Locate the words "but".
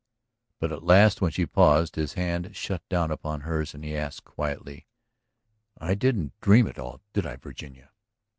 0.59-0.71